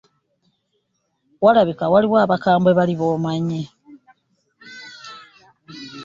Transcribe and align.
Walabika 1.43 1.85
waliyo 1.93 2.15
abakambwe 2.25 2.71
bali 2.77 2.95
b'omanyi. 2.99 3.63